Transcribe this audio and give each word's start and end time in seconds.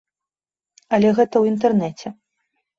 Але 0.97 1.13
гэта 1.21 1.33
ў 1.39 1.45
інтэрнэце. 1.53 2.17